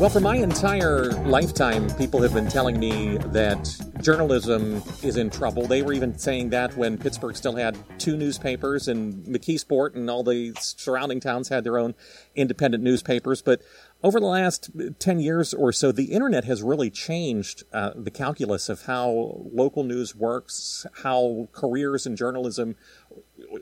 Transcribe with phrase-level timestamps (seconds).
[0.00, 5.66] Well, for my entire lifetime, people have been telling me that journalism is in trouble.
[5.66, 10.24] They were even saying that when Pittsburgh still had two newspapers and McKeesport and all
[10.24, 11.94] the surrounding towns had their own
[12.34, 13.40] independent newspapers.
[13.40, 13.62] But
[14.02, 18.68] over the last 10 years or so, the internet has really changed uh, the calculus
[18.68, 22.74] of how local news works, how careers in journalism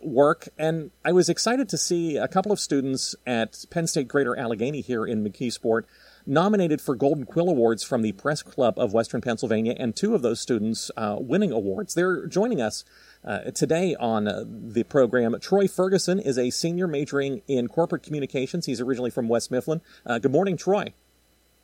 [0.02, 0.48] work.
[0.58, 4.80] And I was excited to see a couple of students at Penn State Greater Allegheny
[4.80, 5.84] here in McKeesport
[6.26, 10.22] nominated for Golden Quill Awards from the Press Club of Western Pennsylvania, and two of
[10.22, 11.94] those students uh, winning awards.
[11.94, 12.84] They're joining us
[13.24, 15.38] uh, today on uh, the program.
[15.40, 18.66] Troy Ferguson is a senior majoring in corporate communications.
[18.66, 19.80] He's originally from West Mifflin.
[20.06, 20.92] Uh, good morning, Troy.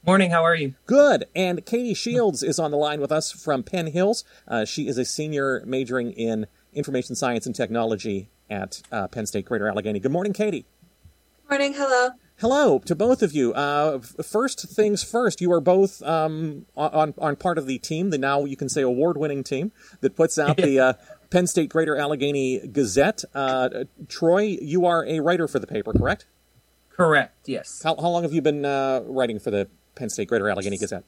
[0.06, 0.74] Morning, how are you?
[0.86, 1.24] Good.
[1.34, 4.24] And Katie Shields is on the line with us from Penn Hills.
[4.46, 9.44] Uh, she is a senior majoring in information science and technology at uh, Penn State
[9.44, 10.00] Greater Allegheny.
[10.00, 10.66] Good morning, Katie.
[11.50, 11.74] Morning.
[11.74, 12.10] Hello.
[12.40, 13.52] Hello to both of you.
[13.52, 18.18] Uh, first things first, you are both um, on on part of the team, the
[18.18, 20.92] now you can say award-winning team that puts out the uh,
[21.30, 23.24] Penn State Greater Allegheny Gazette.
[23.34, 26.26] Uh, Troy, you are a writer for the paper, correct?
[26.90, 27.48] Correct.
[27.48, 27.82] Yes.
[27.82, 31.04] How, how long have you been uh, writing for the Penn State Greater Allegheny Gazette?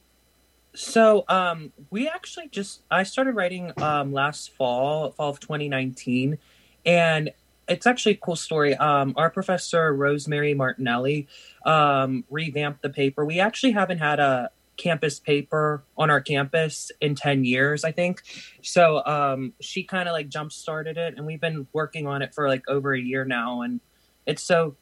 [0.73, 6.37] So um, we actually just I started writing um, last fall, fall of 2019,
[6.85, 7.31] and
[7.67, 8.75] it's actually a cool story.
[8.75, 11.27] Um, our professor Rosemary Martinelli
[11.65, 13.25] um, revamped the paper.
[13.25, 18.23] We actually haven't had a campus paper on our campus in 10 years i think
[18.63, 22.33] so um, she kind of like jump started it and we've been working on it
[22.33, 23.79] for like over a year now and
[24.25, 24.75] it's so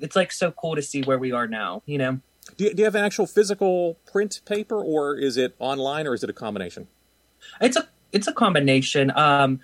[0.00, 2.18] it's like so cool to see where we are now you know
[2.56, 6.14] do you, do you have an actual physical print paper or is it online or
[6.14, 6.86] is it a combination
[7.60, 9.60] it's a it's a combination um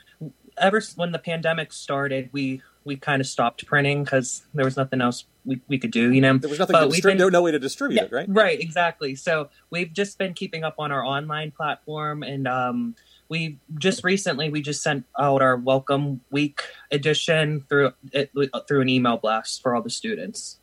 [0.59, 5.01] ever when the pandemic started we we kind of stopped printing because there was nothing
[5.01, 6.39] else we, we could do, you know.
[6.39, 8.27] There was nothing but to distribute, been, no way to distribute yeah, it, right?
[8.29, 9.15] Right, exactly.
[9.15, 12.95] So we've just been keeping up on our online platform, and um,
[13.29, 18.31] we just recently we just sent out our welcome week edition through it,
[18.67, 20.59] through an email blast for all the students.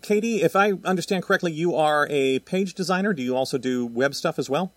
[0.00, 3.12] Katie, if I understand correctly, you are a page designer.
[3.12, 4.72] Do you also do web stuff as well?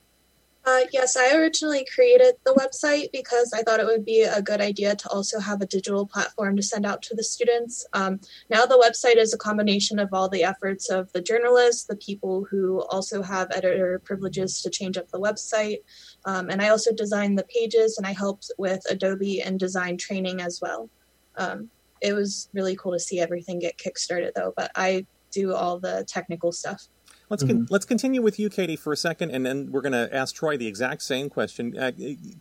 [0.67, 4.61] Uh, yes, I originally created the website because I thought it would be a good
[4.61, 7.85] idea to also have a digital platform to send out to the students.
[7.93, 11.95] Um, now, the website is a combination of all the efforts of the journalists, the
[11.97, 15.81] people who also have editor privileges to change up the website.
[16.25, 20.41] Um, and I also designed the pages and I helped with Adobe and design training
[20.41, 20.89] as well.
[21.35, 21.69] Um,
[22.01, 26.05] it was really cool to see everything get kickstarted, though, but I do all the
[26.07, 26.87] technical stuff.
[27.29, 27.73] Let's con- mm-hmm.
[27.73, 30.57] let's continue with you, Katie, for a second, and then we're going to ask Troy
[30.57, 31.77] the exact same question.
[31.77, 31.91] Uh,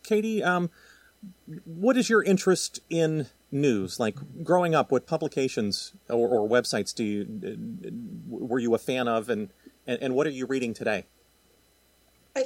[0.03, 0.69] Katie, um,
[1.65, 3.99] what is your interest in news?
[3.99, 7.89] Like growing up, what publications or, or websites do you uh,
[8.27, 9.49] were you a fan of, and,
[9.87, 11.05] and, and what are you reading today?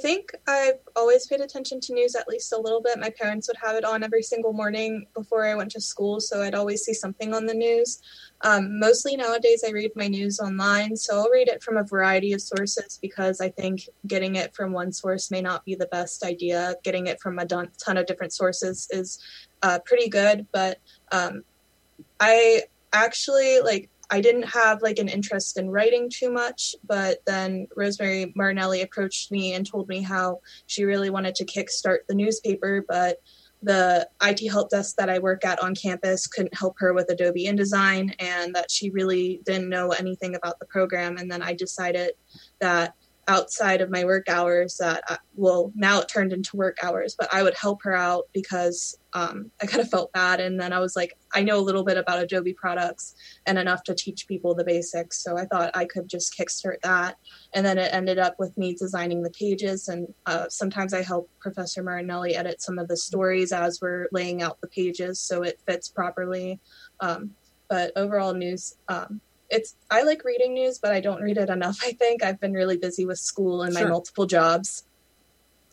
[0.00, 2.98] I think I've always paid attention to news at least a little bit.
[2.98, 6.40] My parents would have it on every single morning before I went to school, so
[6.40, 8.00] I'd always see something on the news.
[8.40, 12.32] Um, mostly nowadays, I read my news online, so I'll read it from a variety
[12.32, 16.24] of sources because I think getting it from one source may not be the best
[16.24, 16.76] idea.
[16.82, 19.18] Getting it from a ton of different sources is
[19.62, 20.78] uh, pretty good, but
[21.12, 21.42] um,
[22.20, 22.62] I
[22.94, 28.32] actually like I didn't have like an interest in writing too much, but then Rosemary
[28.34, 33.18] Martinelli approached me and told me how she really wanted to kickstart the newspaper, but
[33.62, 37.44] the IT help desk that I work at on campus couldn't help her with Adobe
[37.44, 41.18] InDesign and that she really didn't know anything about the program.
[41.18, 42.12] And then I decided
[42.60, 42.94] that
[43.30, 47.32] outside of my work hours that I, well now it turned into work hours but
[47.32, 50.40] i would help her out because um, i kind of felt bad.
[50.40, 53.14] And then i was like i know a little bit about adobe products
[53.46, 55.22] and enough to teach people the basics.
[55.22, 57.18] So i thought i could just kickstart that.
[57.54, 59.86] And then it ended up with me designing the pages.
[59.86, 64.42] And uh, sometimes i help professor marinelli edit some of the stories as we're laying
[64.42, 66.58] out the pages so it fits properly.
[66.98, 67.30] Um,
[67.68, 71.78] but overall news um, it's I like reading news, but I don't read it enough.
[71.82, 73.84] I think I've been really busy with school and sure.
[73.84, 74.84] my multiple jobs.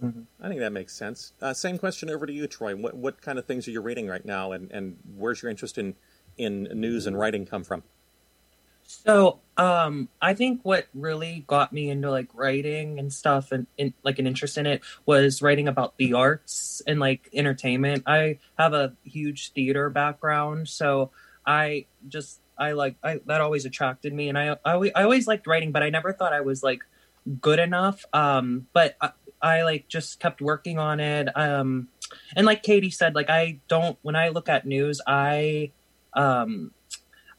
[0.01, 0.21] Mm-hmm.
[0.41, 1.33] I think that makes sense.
[1.41, 2.75] Uh, same question over to you, Troy.
[2.75, 5.77] What what kind of things are you reading right now, and, and where's your interest
[5.77, 5.95] in
[6.37, 7.83] in news and writing come from?
[8.89, 13.93] So, um, I think what really got me into like writing and stuff and, and,
[14.03, 18.03] like an interest in it was writing about the arts and like entertainment.
[18.07, 21.11] I have a huge theater background, so
[21.45, 25.47] I just I like I, that always attracted me, and I, I I always liked
[25.47, 26.81] writing, but I never thought I was like
[27.41, 28.05] good enough.
[28.13, 29.11] Um, but I,
[29.41, 31.27] I like just kept working on it.
[31.35, 31.89] Um,
[32.35, 35.71] and like Katie said, like I don't when I look at news, I
[36.13, 36.71] um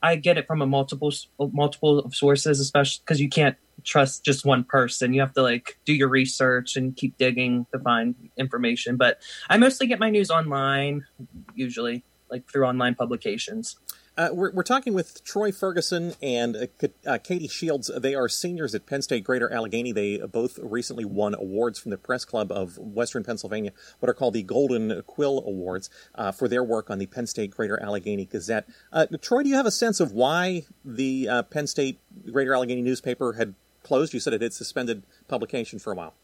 [0.03, 4.45] I get it from a multiple multiple of sources, especially because you can't trust just
[4.45, 5.13] one person.
[5.13, 8.97] You have to like do your research and keep digging to find information.
[8.97, 11.07] But I mostly get my news online,
[11.55, 13.77] usually like through online publications.
[14.19, 17.89] Uh, we're, we're talking with Troy Ferguson and uh, uh, Katie Shields.
[17.97, 19.93] They are seniors at Penn State Greater Allegheny.
[19.93, 23.71] They both recently won awards from the Press Club of Western Pennsylvania,
[24.01, 27.53] what are called the Golden Quill Awards, uh, for their work on the Penn State
[27.53, 28.69] Greater Allegheny Gazette.
[28.93, 32.83] Uh, Troy, do you have a sense of why the uh, Penn State Greater Allegheny
[32.83, 33.55] newspaper had
[33.85, 34.13] closed?
[34.13, 36.15] You said it had suspended publication for a while.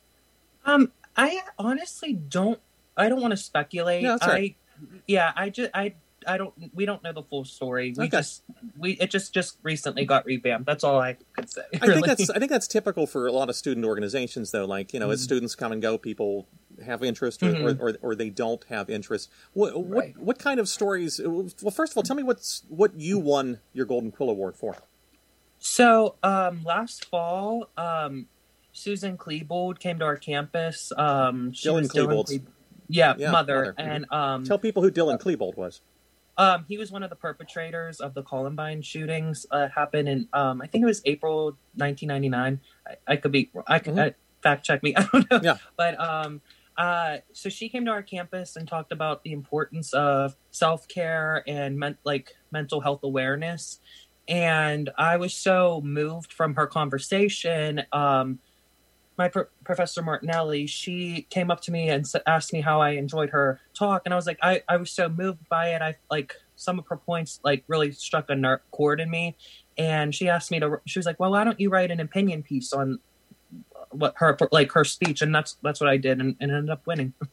[0.65, 2.59] Um, I honestly don't.
[2.97, 4.03] I don't want to speculate.
[4.03, 4.57] No, I,
[5.07, 5.95] yeah, I just I
[6.27, 7.95] I don't we don't know the full story.
[7.97, 8.19] We okay.
[8.19, 8.43] just
[8.79, 10.67] we it just just recently got revamped.
[10.67, 11.63] That's all I could say.
[11.81, 14.65] I think that's I think that's typical for a lot of student organizations though.
[14.65, 15.15] Like, you know, mm-hmm.
[15.15, 16.47] as students come and go, people
[16.85, 17.81] have interest or, mm-hmm.
[17.81, 19.31] or, or, or, they don't have interest.
[19.53, 20.19] What what, right.
[20.19, 23.87] what kind of stories well first of all, tell me what's what you won your
[23.87, 24.77] Golden Quill Award for.
[25.59, 28.27] So, um last fall, um
[28.73, 30.93] Susan Klebold came to our campus.
[30.97, 32.27] Um, she Dylan Klebold.
[32.27, 32.47] Dylan
[32.89, 33.67] yeah, yeah, mother.
[33.67, 33.75] mother.
[33.79, 35.81] And um, tell people who Dylan Klebold was.
[36.37, 39.47] Um, he was one of the perpetrators of the Columbine shootings.
[39.51, 42.61] Uh, happened in um, I think it was April 1999.
[42.87, 44.19] I, I could be I could mm-hmm.
[44.43, 44.95] fact check me.
[44.97, 45.41] I don't know.
[45.43, 45.57] Yeah.
[45.77, 46.41] But um,
[46.77, 51.45] uh, so she came to our campus and talked about the importance of self care
[51.47, 53.81] and men- like mental health awareness.
[54.27, 57.83] And I was so moved from her conversation.
[57.93, 58.39] Um,
[59.17, 63.31] my pro- professor Martinelli, she came up to me and asked me how I enjoyed
[63.31, 65.83] her talk, and I was like, I, I was so moved by it.
[65.83, 69.37] I like some of her points like really struck a ner- chord in me,
[69.79, 70.81] and she asked me to.
[70.87, 72.99] She was like, well, why don't you write an opinion piece on
[73.91, 76.87] what her like her speech, and that's that's what I did, and, and ended up
[76.87, 77.15] winning.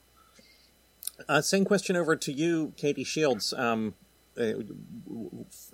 [1.30, 3.54] Uh, same question over to you, Katie Shields.
[3.54, 3.94] Um,
[4.40, 4.54] uh,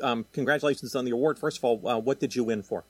[0.01, 1.39] um, congratulations on the award.
[1.39, 2.83] First of all, uh, what did you win for?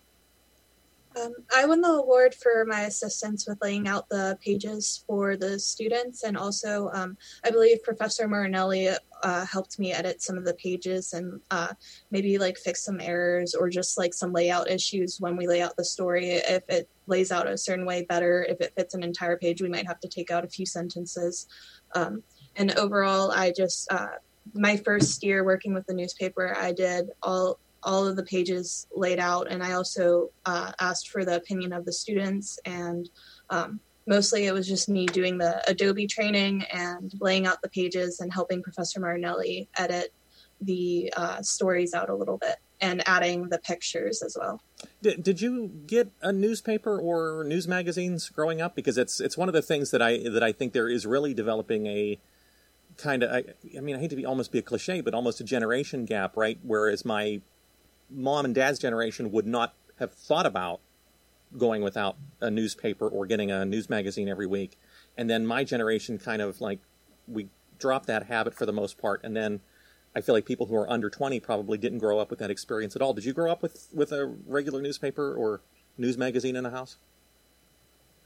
[1.17, 5.57] Um, I won the award for my assistance with laying out the pages for the
[5.59, 8.89] students, and also um, I believe Professor Marinelli
[9.23, 11.73] uh, helped me edit some of the pages and uh,
[12.11, 15.75] maybe like fix some errors or just like some layout issues when we lay out
[15.75, 16.29] the story.
[16.31, 19.69] If it lays out a certain way better, if it fits an entire page, we
[19.69, 21.47] might have to take out a few sentences.
[21.95, 22.21] Um,
[22.55, 24.07] and overall, I just uh,
[24.53, 29.19] my first year working with the newspaper, I did all all of the pages laid
[29.19, 32.59] out, and I also uh, asked for the opinion of the students.
[32.65, 33.09] And
[33.49, 38.19] um, mostly it was just me doing the Adobe training and laying out the pages
[38.19, 40.13] and helping Professor Marinelli edit
[40.61, 44.61] the uh, stories out a little bit and adding the pictures as well.
[45.01, 48.75] Did, did you get a newspaper or news magazines growing up?
[48.75, 51.33] Because it's it's one of the things that I that I think there is really
[51.33, 52.17] developing a
[52.97, 53.43] kind of I,
[53.75, 56.37] I mean I hate to be almost be a cliche, but almost a generation gap,
[56.37, 56.59] right?
[56.63, 57.41] Whereas my
[58.09, 60.79] mom and dad's generation would not have thought about
[61.57, 64.77] going without a newspaper or getting a news magazine every week.
[65.17, 66.79] And then my generation kind of like
[67.27, 67.47] we
[67.79, 69.21] dropped that habit for the most part.
[69.23, 69.61] And then
[70.15, 72.95] I feel like people who are under 20 probably didn't grow up with that experience
[72.95, 73.13] at all.
[73.13, 75.61] Did you grow up with, with a regular newspaper or
[75.97, 76.97] news magazine in the house?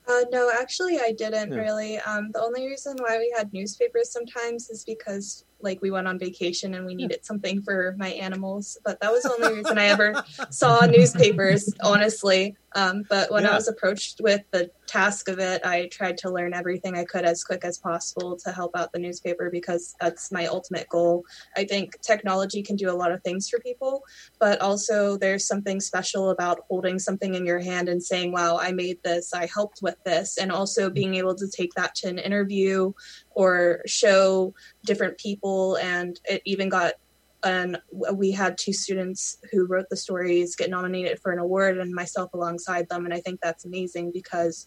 [0.08, 1.60] Uh, no, actually, I didn't yeah.
[1.60, 2.00] really.
[2.00, 6.20] Um, the only reason why we had newspapers sometimes is because like we went on
[6.20, 8.78] vacation and we needed something for my animals.
[8.84, 12.56] But that was the only reason I ever saw newspapers, honestly.
[12.76, 13.52] Um, but when yeah.
[13.52, 17.26] I was approached with the task of it, I tried to learn everything I could
[17.26, 21.24] as quick as possible to help out the newspaper because that's my ultimate goal.
[21.56, 24.04] I think technology can do a lot of things for people,
[24.40, 28.72] but also there's something special about holding something in your hand and saying, wow, I
[28.72, 32.20] made this, I helped with this, and also being able to take that to an
[32.20, 32.94] interview
[33.32, 34.54] or show
[34.86, 35.76] different people.
[35.78, 36.94] And it even got
[37.44, 37.80] and
[38.14, 42.34] we had two students who wrote the stories get nominated for an award and myself
[42.34, 44.66] alongside them and i think that's amazing because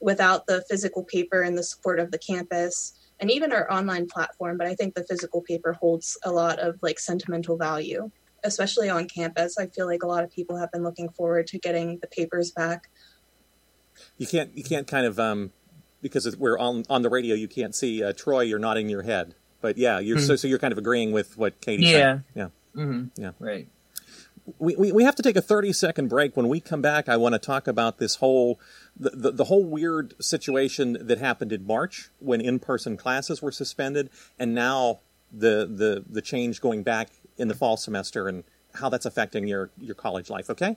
[0.00, 4.56] without the physical paper and the support of the campus and even our online platform
[4.56, 8.10] but i think the physical paper holds a lot of like sentimental value
[8.44, 11.58] especially on campus i feel like a lot of people have been looking forward to
[11.58, 12.88] getting the papers back
[14.18, 15.52] you can't you can't kind of um
[16.04, 18.42] because we're on on the radio, you can't see uh, Troy.
[18.42, 19.34] You're nodding your head,
[19.64, 21.90] but yeah, you're so so you're kind of agreeing with what Katie Yeah.
[21.90, 22.24] said.
[22.34, 22.48] Yeah.
[22.76, 23.22] Mm-hmm.
[23.22, 23.30] Yeah.
[23.38, 23.66] Right.
[24.58, 26.36] we, we, we have to take a 30 second break.
[26.36, 28.60] When we come back, I want to talk about this whole,
[28.94, 33.50] the, the, the whole weird situation that happened in March when in person classes were
[33.52, 35.00] suspended, and now
[35.32, 38.44] the, the, the change going back in the fall semester and
[38.74, 40.76] how that's affecting your, your college life, okay?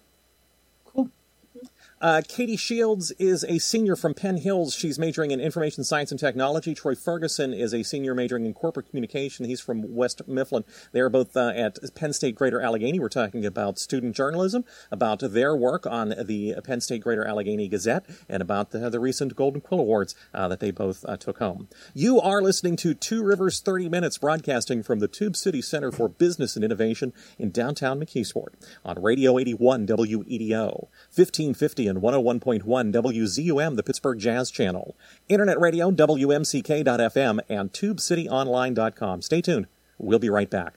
[1.99, 4.75] Uh, Katie Shields is a senior from Penn Hills.
[4.75, 6.75] She's majoring in information science and technology.
[6.75, 9.45] Troy Ferguson is a senior majoring in corporate communication.
[9.45, 10.63] He's from West Mifflin.
[10.91, 12.99] They are both uh, at Penn State Greater Allegheny.
[12.99, 18.05] We're talking about student journalism, about their work on the Penn State Greater Allegheny Gazette,
[18.29, 21.67] and about the, the recent Golden Quill Awards uh, that they both uh, took home.
[21.95, 26.07] You are listening to Two Rivers 30 Minutes, broadcasting from the Tube City Center for
[26.07, 28.49] Business and Innovation in downtown McKeesport
[28.85, 34.95] on Radio 81 WEDO, 1550 and 101.1 WZUM, the Pittsburgh Jazz Channel,
[35.27, 39.21] Internet Radio, WMCK.FM, and TubeCityOnline.com.
[39.21, 39.67] Stay tuned.
[39.97, 40.76] We'll be right back.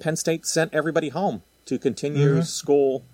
[0.00, 3.04] Penn State sent everybody home to continue school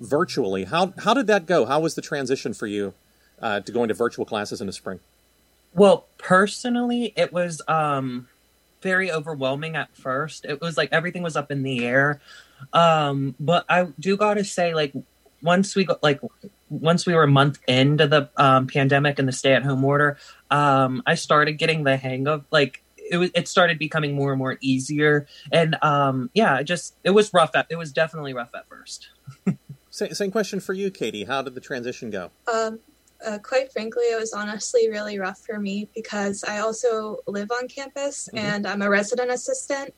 [0.00, 0.64] virtually.
[0.64, 1.66] How how did that go?
[1.66, 2.94] How was the transition for you
[3.42, 5.00] uh, to going to virtual classes in the spring?
[5.74, 8.28] Well, personally, it was um
[8.82, 10.44] very overwhelming at first.
[10.44, 12.20] It was like everything was up in the air.
[12.72, 14.92] Um, but I do gotta say, like
[15.42, 16.20] once we got like
[16.68, 20.18] once we were a month into the um, pandemic and the stay-at-home order,
[20.50, 23.30] um, I started getting the hang of like it was.
[23.34, 27.50] It started becoming more and more easier, and um, yeah, it just it was rough.
[27.54, 29.08] At, it was definitely rough at first.
[29.90, 31.24] Sa- same question for you, Katie.
[31.24, 32.30] How did the transition go?
[32.52, 32.78] Um,
[33.24, 37.68] uh, quite frankly, it was honestly really rough for me because I also live on
[37.68, 38.38] campus Mhm.
[38.38, 39.94] and I'm a resident assistant.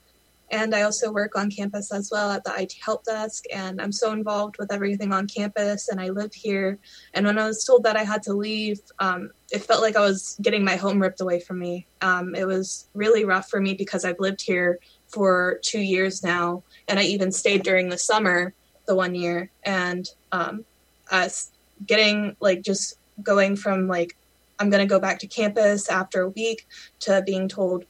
[0.50, 3.44] And I also work on campus as well at the IT help desk.
[3.50, 6.78] And I'm so involved with everything on campus and I live here.
[7.14, 10.00] And when I was told that I had to leave, um, it felt like I
[10.00, 11.86] was getting my home ripped away from me.
[12.02, 16.64] Um, it was really rough for me because I've lived here for two years now.
[16.86, 18.52] And I even stayed during the summer,
[18.86, 19.50] the one year.
[19.62, 20.66] And um,
[21.10, 21.50] us
[21.86, 24.16] getting like just going from like
[24.58, 26.66] I'm going to go back to campus after a week
[27.00, 27.84] to being told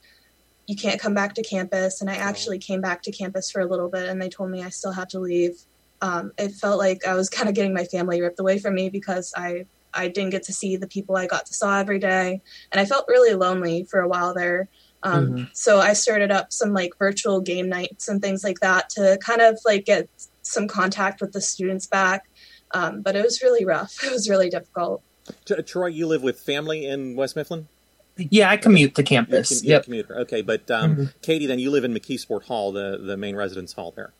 [0.66, 2.00] you can't come back to campus.
[2.00, 4.62] And I actually came back to campus for a little bit and they told me
[4.62, 5.56] I still had to leave.
[6.00, 8.88] Um, it felt like I was kind of getting my family ripped away from me
[8.88, 12.40] because I, I didn't get to see the people I got to saw every day.
[12.70, 14.68] And I felt really lonely for a while there.
[15.02, 15.48] Um, Mhm.
[15.52, 19.40] So I started up some like virtual game nights and things like that to kind
[19.42, 20.08] of like get
[20.42, 22.24] some contact with the students back.
[22.72, 23.94] Um, but it was really rough.
[24.04, 25.02] It was really difficult.
[25.44, 27.68] T- Troy, you live with family in West Mifflin.
[28.16, 29.48] Yeah, I commute to You're campus.
[29.60, 29.84] com- you're a Yep.
[29.84, 30.18] commuter.
[30.20, 31.14] Okay, but um, Mhm.
[31.22, 34.12] Katie, then you live in McKeesport Hall, the, the main residence hall there.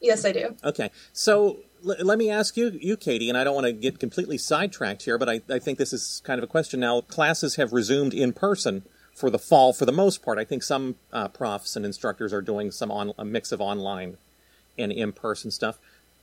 [0.00, 0.56] Yes, I do.
[0.64, 3.98] Okay, so l- let me ask you, you Katie, and I don't want to get
[4.00, 7.00] completely sidetracked here, but I, I think this is kind of a question now.
[7.02, 8.82] Classes have resumed in person
[9.14, 10.38] for the fall for the most part.
[10.38, 14.18] I think some uh, profs and instructors are doing some on, a mix of online
[14.76, 15.78] and in person stuff.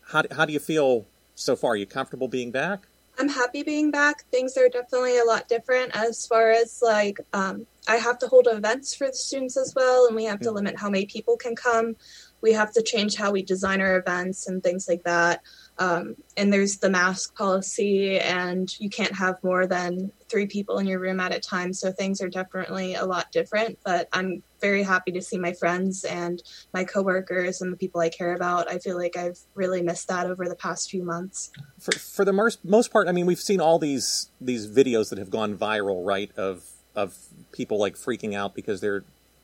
[0.09, 1.71] How, how do you feel so far?
[1.71, 2.87] Are you comfortable being back?
[3.19, 4.23] I'm happy being back.
[4.31, 8.47] Things are definitely a lot different as far as like um, I have to hold
[8.49, 10.55] events for the students as well, and we have to Mhm.
[10.55, 11.95] limit how many people can come.
[12.41, 15.41] We have to change how we design our events and things like that.
[15.77, 20.87] Um, and there's the mask policy, and you can't have more than three people in
[20.87, 21.73] your room at a time.
[21.73, 23.79] So things are definitely a lot different.
[23.85, 26.41] But I'm very happy to see my friends and
[26.73, 28.71] my coworkers and the people I care about.
[28.71, 31.51] I feel like I've really missed that over the past few months.
[31.77, 35.19] for for the most most part, I mean, we've seen all these these videos that
[35.19, 36.31] have gone viral, right?
[36.37, 36.63] Of
[36.95, 37.17] of
[37.51, 39.03] people like freaking out because they're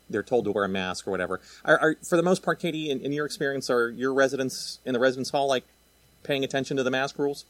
[0.09, 1.41] they're told to wear a mask or whatever.
[1.65, 4.93] Are, are for the most part, Katie, in, in your experience, are your residents in
[4.93, 5.65] the residence hall like
[6.23, 7.45] paying attention to the mask rules?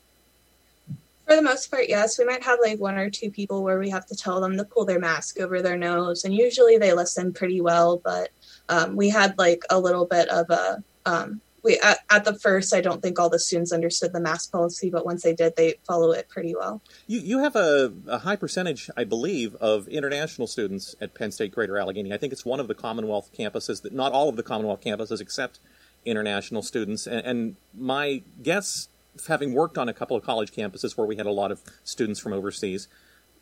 [1.30, 2.18] For the most part, yes.
[2.18, 4.66] We might have like one or two people where we have to tell them to
[4.66, 8.02] pull their mask over their nose, and usually they listen pretty well.
[8.04, 8.30] But
[8.68, 12.74] um, we had like a little bit of a um, we at, at, the first
[12.74, 15.76] i don't think all the students understood the mask policy but once they did they
[15.86, 20.48] follow it pretty well you, you have a, a high percentage i believe of international
[20.48, 23.92] students at penn state greater allegheny i think it's one of the commonwealth campuses that
[23.92, 25.60] not all of the commonwealth campuses accept
[26.06, 28.88] international students and, and my guess
[29.28, 32.20] having worked on a couple of college campuses where we had a lot of students
[32.20, 32.88] from overseas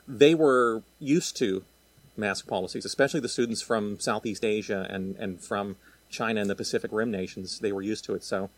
[0.07, 1.63] they were used to
[2.15, 5.75] mask policies especially the students from southeast asia and, and from
[6.09, 8.23] China and the Pacific Rim nations, they were used to it.
[8.23, 8.49] So,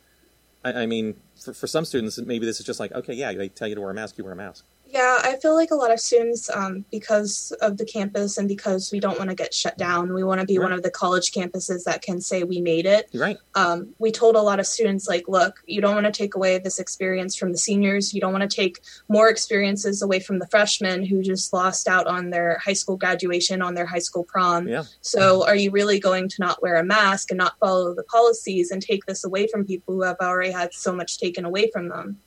[0.63, 3.49] I, I mean, for, for some students, maybe this is just like, okay, yeah, they
[3.49, 4.65] tell you to wear a mask, you wear a mask.
[4.91, 8.91] Yeah, I feel like a lot of students, um, because of the campus and because
[8.91, 10.63] we don't want to get shut down, we want to be right.
[10.63, 13.07] one of the college campuses that can say we made it.
[13.13, 13.37] Right.
[13.53, 16.57] Um, we told a lot of students, like, look, you don't want to take away
[16.57, 18.15] this experience from the seniors.
[18.15, 18.79] You don't want to take
[19.09, 23.61] more experiences away from the freshmen who just lost out on their high school graduation,
[23.61, 24.67] on their high school prom.
[24.67, 24.85] Yeah.
[25.01, 28.71] So, are you really going to not wear a mask and not follow the policies
[28.71, 31.89] and take this away from people who have already had so much taken away from
[31.89, 32.17] them?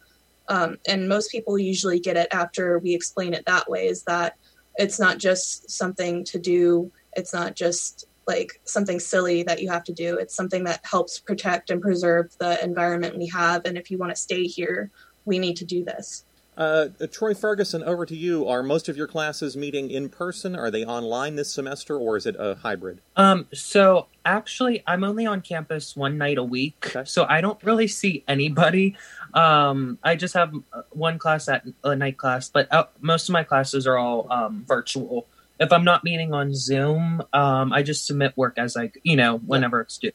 [0.53, 4.37] Um, and most people usually get it after we explain it that way is that
[4.77, 9.83] it's not just something to do, it's not just like something silly that you have
[9.85, 10.19] to do.
[10.19, 13.65] It's something that helps protect and preserve the environment we have.
[13.65, 14.91] And if you want to stay here,
[15.25, 16.27] we need to do this.
[16.55, 18.47] Uh, Troy Ferguson, over to you.
[18.47, 20.55] Are most of your classes meeting in person?
[20.55, 23.01] Are they online this semester, or is it a hybrid?
[23.17, 27.05] Um, so actually, I'm only on campus one night a week, okay.
[27.07, 28.97] so I don't really see anybody.
[29.33, 33.33] Um, I just have uh, one class at a night class, but uh, most of
[33.33, 35.27] my classes are all um, virtual.
[35.59, 39.39] If I'm not meeting on Zoom, um, I just submit work as I, you know,
[39.39, 39.83] whenever yeah.
[39.83, 40.13] it's due.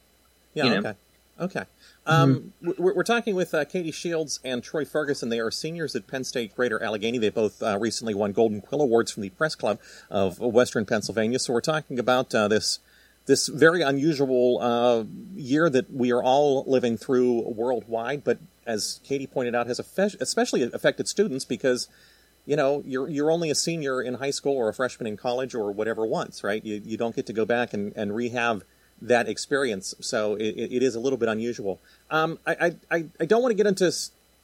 [0.54, 0.64] Yeah.
[0.66, 0.96] You know?
[1.40, 1.64] Okay.
[2.08, 2.82] Um, mm-hmm.
[2.82, 5.28] we're, we're, talking with uh, Katie Shields and Troy Ferguson.
[5.28, 7.18] They are seniors at Penn State Greater Allegheny.
[7.18, 11.38] They both uh, recently won Golden Quill Awards from the Press Club of Western Pennsylvania.
[11.38, 12.80] So we're talking about uh, this
[13.26, 15.04] this very unusual uh,
[15.36, 18.24] year that we are all living through worldwide.
[18.24, 19.80] But as Katie pointed out, has
[20.22, 21.90] especially affected students because
[22.46, 25.54] you know you're you're only a senior in high school or a freshman in college
[25.54, 26.64] or whatever once, right?
[26.64, 28.64] You you don't get to go back and, and rehab
[29.02, 29.94] that experience.
[30.00, 31.80] So it, it is a little bit unusual.
[32.10, 33.92] Um, I, I, I don't want to get into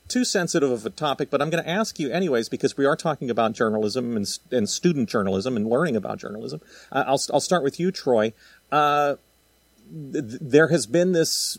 [0.08, 2.96] too sensitive of a topic, but I'm going to ask you anyways because we are
[2.96, 6.62] talking about journalism and, and student journalism and learning about journalism.
[6.92, 8.34] Uh, I'll, I'll start with you, Troy.
[8.72, 9.16] Uh,
[10.12, 11.58] th- there has been this,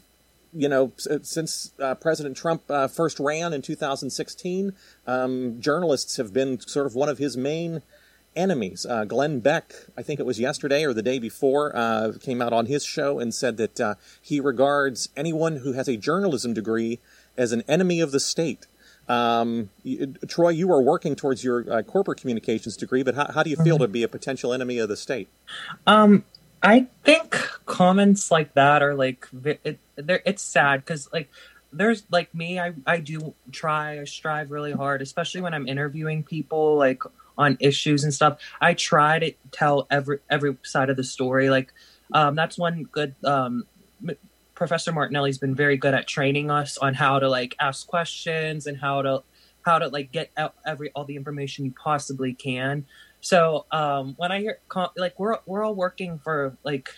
[0.52, 4.72] you know, since uh, President Trump uh, first ran in 2016,
[5.06, 7.82] um, journalists have been sort of one of his main
[8.36, 8.86] enemies.
[8.88, 12.52] Uh, Glenn Beck, I think it was yesterday or the day before, uh, came out
[12.52, 17.00] on his show and said that uh, he regards anyone who has a journalism degree
[17.36, 18.66] as an enemy of the state.
[19.08, 23.42] Um, you, Troy, you are working towards your uh, corporate communications degree, but how, how
[23.42, 25.28] do you feel to be a potential enemy of the state?
[25.86, 26.24] Um,
[26.62, 31.28] I think comments like that are like it, it's sad because like
[31.70, 36.22] there's like me, I I do try, I strive really hard, especially when I'm interviewing
[36.22, 37.02] people like
[37.36, 38.38] on issues and stuff.
[38.60, 41.50] I try to tell every every side of the story.
[41.50, 41.72] Like
[42.12, 43.14] um, that's one good.
[43.24, 43.64] Um,
[44.54, 48.78] Professor Martinelli's been very good at training us on how to like ask questions and
[48.78, 49.22] how to
[49.62, 52.86] how to like get out every all the information you possibly can.
[53.20, 54.58] So um, when I hear
[54.96, 56.90] like we're we're all working for like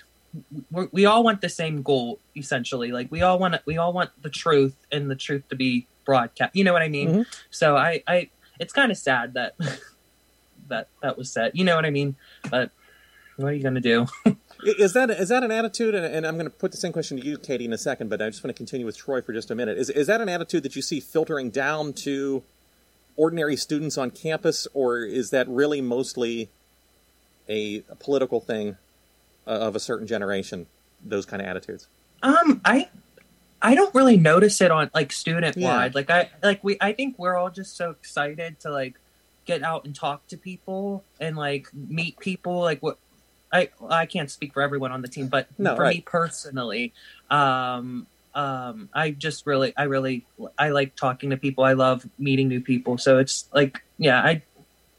[0.71, 2.93] we're, we all want the same goal essentially.
[2.93, 6.55] Like we all want we all want the truth and the truth to be broadcast.
[6.55, 7.09] You know what I mean?
[7.09, 7.23] Mm-hmm.
[7.51, 9.55] So I I it's kind of sad that
[10.69, 11.57] that that was set.
[11.57, 12.17] You know what I mean?
[12.51, 12.71] But
[13.37, 14.07] what are you going to do?
[14.65, 15.95] is that is that an attitude?
[15.95, 18.09] And, and I'm going to put the same question to you, Katie, in a second.
[18.09, 19.79] But I just want to continue with Troy for just a minute.
[19.79, 22.43] Is is that an attitude that you see filtering down to
[23.17, 26.51] ordinary students on campus, or is that really mostly
[27.49, 28.77] a, a political thing
[29.47, 30.67] uh, of a certain generation?
[31.05, 31.89] Those kind of attitudes.
[32.23, 32.89] Um, I
[33.61, 35.87] I don't really notice it on like student wide.
[35.87, 35.91] Yeah.
[35.95, 38.99] Like I like we I think we're all just so excited to like
[39.47, 42.99] get out and talk to people and like meet people like what
[43.53, 45.97] I I can't speak for everyone on the team, but no, for right.
[45.97, 46.93] me personally,
[47.31, 48.07] um,
[48.37, 50.27] um, I just really, I really,
[50.59, 51.65] I like talking to people.
[51.65, 52.99] I love meeting new people.
[52.99, 54.43] So it's like, yeah, I,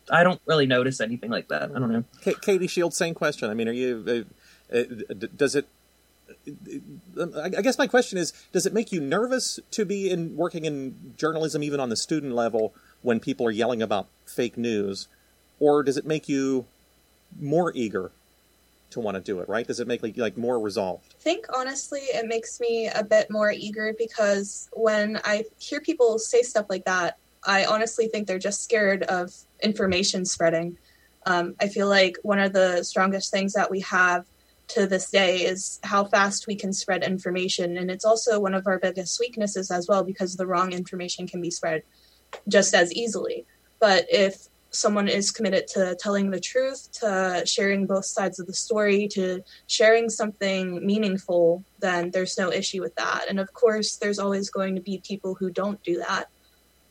[0.09, 1.63] I don't really notice anything like that.
[1.63, 2.03] I don't know.
[2.41, 3.49] Katie Shield, same question.
[3.49, 4.25] I mean, are you?
[4.73, 4.83] Uh, uh,
[5.35, 5.67] does it?
[7.17, 10.65] Uh, I guess my question is: Does it make you nervous to be in working
[10.65, 15.07] in journalism, even on the student level, when people are yelling about fake news,
[15.59, 16.65] or does it make you
[17.39, 18.11] more eager
[18.91, 19.49] to want to do it?
[19.49, 19.67] Right?
[19.67, 21.15] Does it make like, like more resolved?
[21.19, 26.19] I think honestly, it makes me a bit more eager because when I hear people
[26.19, 30.77] say stuff like that, I honestly think they're just scared of information spreading.
[31.25, 34.25] Um, I feel like one of the strongest things that we have
[34.69, 37.77] to this day is how fast we can spread information.
[37.77, 41.41] And it's also one of our biggest weaknesses as well because the wrong information can
[41.41, 41.83] be spread
[42.47, 43.45] just as easily.
[43.79, 48.53] But if someone is committed to telling the truth, to sharing both sides of the
[48.53, 53.25] story, to sharing something meaningful, then there's no issue with that.
[53.29, 56.29] And of course, there's always going to be people who don't do that.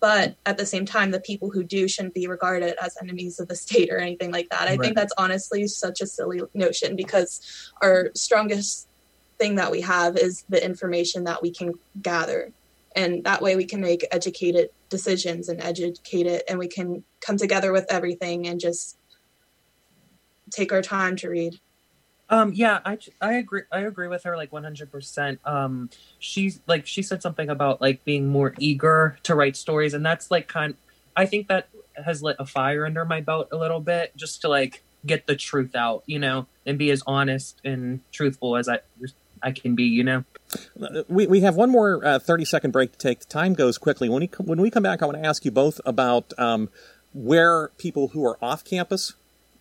[0.00, 3.48] But at the same time, the people who do shouldn't be regarded as enemies of
[3.48, 4.62] the state or anything like that.
[4.62, 4.80] I right.
[4.80, 8.88] think that's honestly such a silly notion because our strongest
[9.38, 12.52] thing that we have is the information that we can gather
[12.96, 17.36] and that way we can make educated decisions and educate it and we can come
[17.36, 18.98] together with everything and just
[20.50, 21.60] take our time to read.
[22.28, 27.00] Um yeah i i agree i agree with her like 100% um she's like she
[27.00, 30.74] said something about like being more eager to write stories and that's like kind
[31.16, 31.68] i think that
[32.04, 35.36] has lit a fire under my belt a little bit just to like get the
[35.36, 38.80] truth out you know and be as honest and truthful as i
[39.42, 40.24] i can be you know
[41.08, 43.28] we, we have one more uh, 30 second break to take.
[43.28, 44.08] Time goes quickly.
[44.08, 46.68] When we, when we come back, I want to ask you both about um,
[47.12, 49.14] where people who are off campus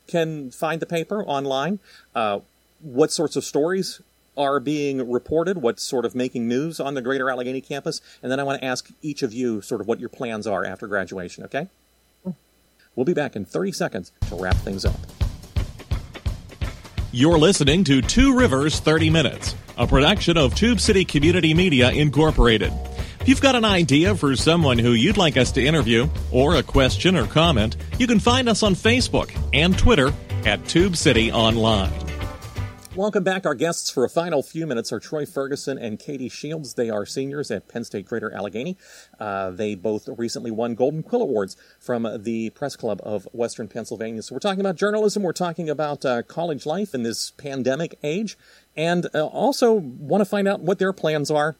[0.07, 1.79] can find the paper online,
[2.13, 2.39] uh,
[2.81, 4.01] what sorts of stories
[4.37, 8.39] are being reported, what's sort of making news on the greater Allegheny campus, and then
[8.39, 11.45] I want to ask each of you sort of what your plans are after graduation,
[11.45, 11.69] okay?
[12.95, 14.95] We'll be back in 30 seconds to wrap things up.
[17.11, 22.71] You're listening to Two Rivers 30 Minutes a production of Tube City Community Media Incorporated.
[23.21, 26.63] If you've got an idea for someone who you'd like us to interview, or a
[26.63, 30.13] question or comment, you can find us on Facebook and Twitter
[30.45, 31.91] at Tube City Online.
[32.95, 33.45] Welcome back.
[33.45, 36.75] Our guests for a final few minutes are Troy Ferguson and Katie Shields.
[36.75, 38.77] They are seniors at Penn State Greater Allegheny.
[39.19, 44.21] Uh, they both recently won Golden Quill Awards from the Press Club of Western Pennsylvania.
[44.21, 45.23] So we're talking about journalism.
[45.23, 48.37] We're talking about uh, college life in this pandemic age
[48.75, 51.55] and uh, also want to find out what their plans are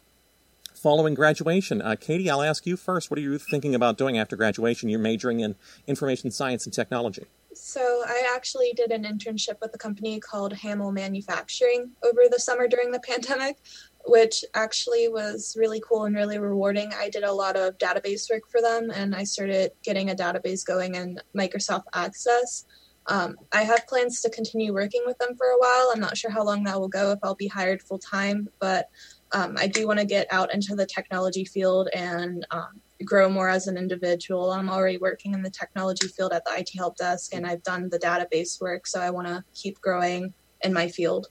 [0.74, 1.82] following graduation.
[1.82, 3.10] Uh, Katie, I'll ask you first.
[3.10, 4.88] What are you thinking about doing after graduation?
[4.88, 5.56] You're majoring in
[5.88, 7.26] information science and technology.
[7.56, 12.68] So, I actually did an internship with a company called Hamill Manufacturing over the summer
[12.68, 13.58] during the pandemic,
[14.06, 16.92] which actually was really cool and really rewarding.
[16.94, 20.66] I did a lot of database work for them and I started getting a database
[20.66, 22.66] going in Microsoft Access.
[23.08, 25.92] Um, I have plans to continue working with them for a while.
[25.94, 28.90] I'm not sure how long that will go if I'll be hired full time, but
[29.32, 33.50] um, I do want to get out into the technology field and um, grow more
[33.50, 34.52] as an individual.
[34.52, 37.90] I'm already working in the technology field at the IT help desk, and I've done
[37.90, 41.28] the database work, so I want to keep growing in my field.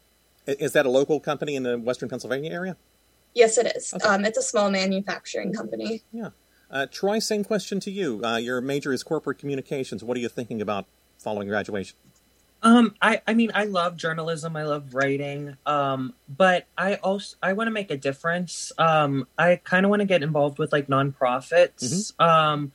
[0.47, 2.77] Is that a local company in the Western Pennsylvania area?
[3.35, 3.95] Yes, it is.
[3.95, 4.07] Okay.
[4.07, 6.03] Um, it's a small manufacturing company.
[6.13, 6.31] Yeah.
[6.71, 8.21] Uh, Troy, same question to you.
[8.25, 10.05] Uh, your major is corporate communications.
[10.05, 10.87] What are you thinking about
[11.25, 11.97] following graduation?
[12.63, 14.57] Um, I, I mean, I love journalism.
[14.57, 15.57] I love writing.
[15.67, 18.73] Um, but I also, I want to make a difference.
[18.79, 22.15] Um, I kind of want to get involved with like nonprofits.
[22.15, 22.25] Mm-hmm.
[22.25, 22.73] Um,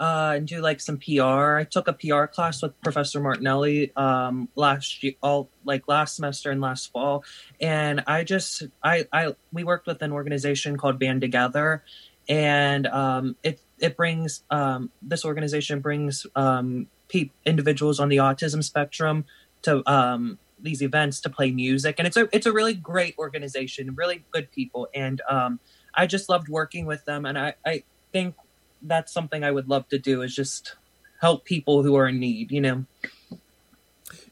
[0.00, 1.56] uh, and do like some PR.
[1.56, 6.50] I took a PR class with Professor Martinelli um, last year, all like last semester
[6.50, 7.22] and last fall,
[7.60, 11.84] and I just I I we worked with an organization called Band Together,
[12.30, 18.62] and um, it it brings um, this organization brings um, pe- individuals on the autism
[18.62, 19.24] spectrum
[19.62, 23.94] to um, these events to play music, and it's a it's a really great organization,
[23.94, 25.60] really good people, and um,
[25.94, 28.34] I just loved working with them, and I I think
[28.82, 30.76] that's something I would love to do is just
[31.20, 32.86] help people who are in need, you know.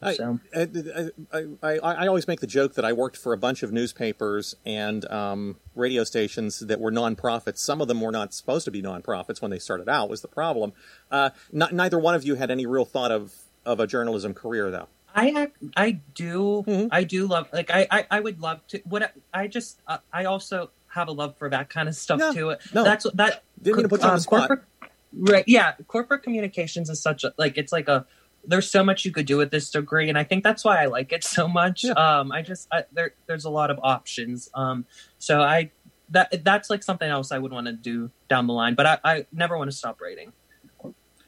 [0.03, 0.41] I, so.
[0.55, 4.55] I, I, I, always make the joke that I worked for a bunch of newspapers
[4.64, 7.59] and um, radio stations that were nonprofits.
[7.59, 10.09] Some of them were not supposed to be nonprofits when they started out.
[10.09, 10.73] Was the problem?
[11.11, 14.71] Uh, not, neither one of you had any real thought of of a journalism career,
[14.71, 14.88] though.
[15.14, 16.88] I I do mm-hmm.
[16.91, 20.27] I do love like I, I, I would love to what I just uh, I
[20.27, 22.55] also have a love for that kind of stuff yeah, too.
[22.75, 23.43] No, That's that.
[23.61, 24.49] Didn't co- put you on the um, spot.
[24.49, 24.69] Corporate,
[25.12, 25.45] right?
[25.47, 28.07] Yeah, corporate communications is such a like it's like a
[28.48, 30.87] there's so much you could do with this degree, and I think that's why I
[30.87, 31.84] like it so much.
[31.84, 31.92] Yeah.
[31.92, 34.48] Um, I just I, there there's a lot of options.
[34.54, 34.87] Um,
[35.18, 35.70] so I
[36.11, 38.98] that that's like something else I would want to do down the line, but I,
[39.04, 40.32] I never want to stop writing.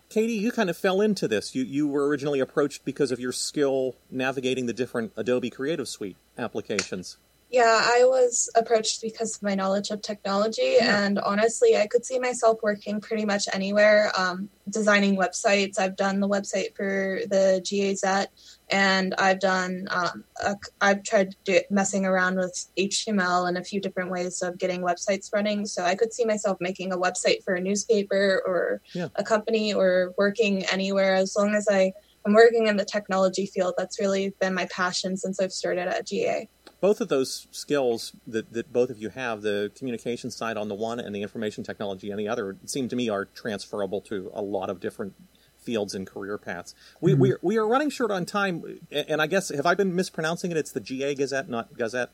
[0.09, 1.54] Katie, you kind of fell into this.
[1.54, 6.16] You you were originally approached because of your skill navigating the different Adobe Creative Suite
[6.37, 7.18] applications.
[7.51, 11.05] Yeah, I was approached because of my knowledge of technology, yeah.
[11.05, 14.13] and honestly, I could see myself working pretty much anywhere.
[14.17, 18.29] Um, designing websites, I've done the website for the GAZ,
[18.71, 19.89] and I've done.
[19.91, 24.57] Um, a, I've tried do, messing around with HTML and a few different ways of
[24.57, 25.67] getting websites running.
[25.67, 29.09] So I could see myself making a website for a newspaper or yeah.
[29.17, 33.75] a company or working anywhere as long as I I'm working in the technology field.
[33.77, 36.49] That's really been my passion since I've started at GA.
[36.81, 40.75] Both of those skills that, that both of you have, the communication side on the
[40.75, 44.40] one and the information technology on the other, seem to me are transferable to a
[44.40, 45.14] lot of different
[45.61, 46.75] fields and career paths.
[47.01, 47.21] We, mm-hmm.
[47.21, 50.51] we, are, we are running short on time, and I guess, have I been mispronouncing
[50.51, 50.57] it?
[50.57, 52.11] It's the GA Gazette, not Gazette?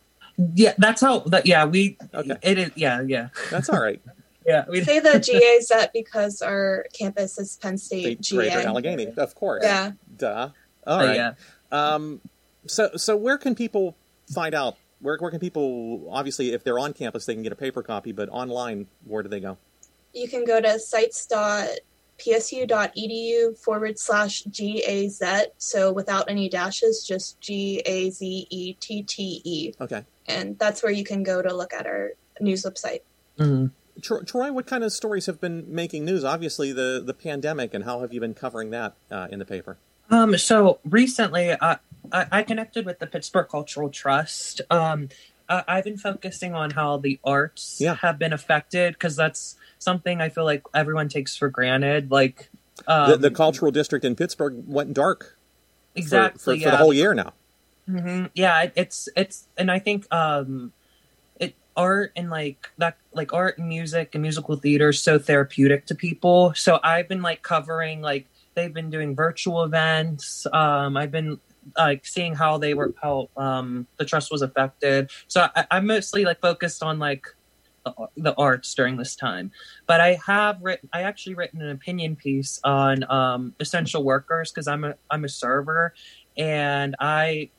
[0.54, 2.36] Yeah, that's how, that, yeah, we, okay.
[2.42, 3.28] it is, yeah, yeah.
[3.50, 4.02] That's all right.
[4.46, 4.64] yeah.
[4.68, 8.36] We say the GA Gazette because our campus is Penn State, State GA.
[8.36, 9.64] Greater Allegheny, of course.
[9.64, 9.92] Yeah.
[10.16, 10.50] Duh.
[10.86, 11.08] All right.
[11.08, 11.32] Uh, yeah.
[11.72, 12.20] Um,
[12.66, 13.96] so, so where can people
[14.32, 14.76] find out?
[15.00, 18.12] Where, where can people, obviously, if they're on campus, they can get a paper copy,
[18.12, 19.58] but online, where do they go?
[20.14, 25.22] You can go to sites.psu.edu forward slash GAZ.
[25.58, 29.74] So without any dashes, just G A Z E T T E.
[29.78, 30.04] Okay.
[30.26, 33.00] And that's where you can go to look at our news website.
[33.38, 33.66] Mm-hmm.
[34.00, 36.24] Troy, what kind of stories have been making news?
[36.24, 39.78] Obviously, the, the pandemic, and how have you been covering that uh, in the paper?
[40.10, 41.76] Um, so recently, uh,
[42.12, 44.60] I, I, connected with the Pittsburgh Cultural Trust.
[44.70, 45.08] Um,
[45.48, 47.96] I, I've been focusing on how the arts yeah.
[47.96, 52.10] have been affected because that's something I feel like everyone takes for granted.
[52.10, 52.50] Like
[52.86, 55.38] um, the, the, cultural district in Pittsburgh went dark.
[55.94, 56.64] Exactly for, for, yeah.
[56.64, 57.32] for the whole year now.
[57.88, 58.26] Mm-hmm.
[58.34, 60.72] Yeah, it's it's, and I think um,
[61.38, 65.86] it art and like that, like art and music and musical theater is so therapeutic
[65.86, 66.52] to people.
[66.54, 70.46] So I've been like covering like they've been doing virtual events.
[70.52, 71.38] Um, I've been
[71.76, 75.10] like seeing how they were how um, the trust was affected.
[75.28, 77.26] So I, I'm mostly like focused on like
[77.84, 79.52] the, the arts during this time.
[79.86, 84.66] But I have written, I actually written an opinion piece on um, essential workers because
[84.66, 85.94] I'm a I'm a server,
[86.36, 87.50] and I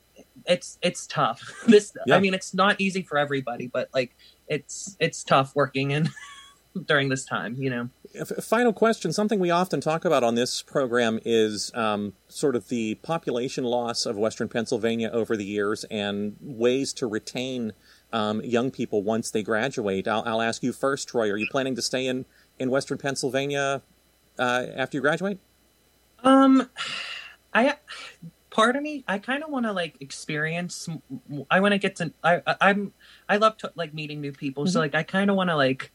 [0.46, 1.40] it's it's tough.
[1.66, 2.16] This yeah.
[2.16, 4.16] I mean, it's not easy for everybody, but like
[4.48, 6.10] it's it's tough working in
[6.86, 7.56] during this time.
[7.58, 7.90] You know.
[8.40, 9.12] Final question.
[9.12, 14.06] Something we often talk about on this program is um, sort of the population loss
[14.06, 17.72] of Western Pennsylvania over the years and ways to retain
[18.12, 20.08] um, young people once they graduate.
[20.08, 21.30] I'll, I'll, ask you first, Troy.
[21.30, 22.24] Are you planning to stay in,
[22.58, 23.82] in Western Pennsylvania
[24.38, 25.38] uh, after you graduate?
[26.24, 26.68] Um,
[27.52, 27.76] I
[28.50, 30.88] part of me i kind of want to like experience
[31.50, 32.92] i want to get to i i'm
[33.28, 34.72] i love to like meeting new people mm-hmm.
[34.72, 35.92] so like i kind of want to like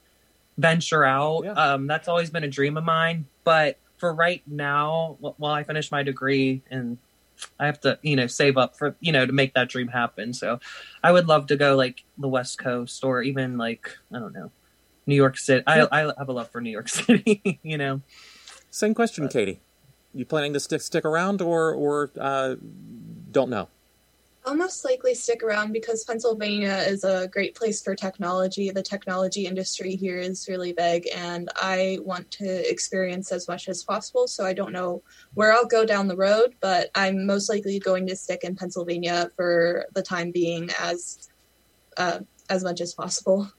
[0.57, 1.43] venture out.
[1.43, 1.51] Yeah.
[1.53, 3.25] um that's always been a dream of mine.
[3.43, 6.97] But for right now while i finish my degree and
[7.59, 10.33] i have to you know save up for you know to make that dream happen.
[10.33, 10.59] So
[11.03, 14.51] i would love to go like the west coast or even like i don't know
[15.05, 15.63] new york city.
[15.67, 18.01] I i have a love for new york city you know.
[18.69, 19.59] Same question but, katie.
[20.13, 22.55] You planning to stick stick around or or uh,
[23.31, 23.67] don't know?
[24.45, 28.69] I'll most likely stick around because Pennsylvania is a great place for technology.
[28.71, 33.83] The technology industry here is really big, and I want to experience as much as
[33.83, 34.27] possible.
[34.27, 35.01] So I don't know
[35.33, 39.31] where I'll go down the road, but I'm most likely going to stick in Pennsylvania
[39.37, 41.29] for the time being as
[41.95, 43.49] uh, as much as possible.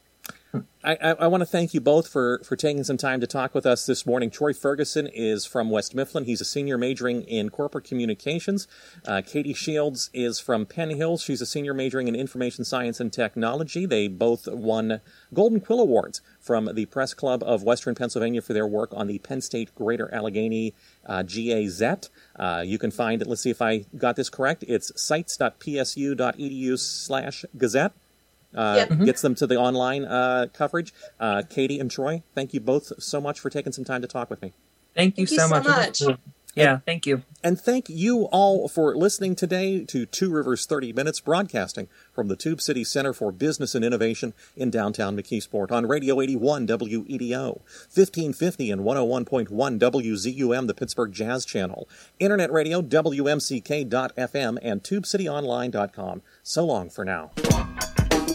[0.85, 3.65] I, I, want to thank you both for, for taking some time to talk with
[3.65, 4.31] us this morning.
[4.31, 6.25] Troy Ferguson is from West Mifflin.
[6.25, 8.69] He's a senior majoring in corporate communications.
[9.07, 11.23] Uh, Katie Shields is from Penn Hills.
[11.23, 13.87] She's a senior majoring in information science and technology.
[13.87, 15.01] They both won
[15.33, 19.19] Golden Quill Awards from the Press Club of Western Pennsylvania for their work on the
[19.21, 20.75] Penn State Greater Allegheny
[21.07, 22.11] uh, GAZ.
[22.37, 23.29] Uh, you can find it.
[23.29, 24.65] Let's see if I got this correct.
[24.69, 27.95] It's sites.psu.edu slash gazette
[28.55, 28.89] uh, yep.
[28.89, 29.05] Mm-hmm.
[29.05, 30.93] gets them to the online uh, coverage.
[31.19, 34.31] Uh, Katie and Troy, thank you both so much for taking some time to talk
[34.31, 34.53] with me.
[34.95, 35.97] Thank you, thank so, you much.
[35.97, 36.19] so, much.
[36.55, 37.23] Yeah, thank you.
[37.43, 42.37] And thank you all for listening today to Two Rivers 30 Minutes broadcasting from the
[42.37, 47.61] Tube City Center for Business and Innovation in downtown McKeesport on Radio 81 WEDO,
[47.93, 51.89] 1550 and 101.1 WZUM, the Pittsburgh Jazz Channel,
[52.21, 56.23] Internet Radio, WMCK.FM, and TubeCityOnline.com.
[56.43, 57.33] So long for now.